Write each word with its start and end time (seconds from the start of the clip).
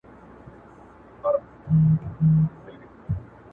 پټ 1.21 1.35
ځنځيرونه 1.65 2.45